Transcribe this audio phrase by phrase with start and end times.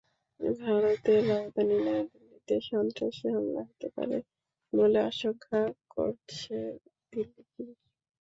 [0.59, 4.17] ভারতের রাজধানী নয়াদিল্লিতে সন্ত্রাসী হামলা হতে পারে
[4.73, 5.59] বলে আশঙ্কা
[5.95, 6.55] করছে
[7.13, 7.79] দিল্লি পুলিশ।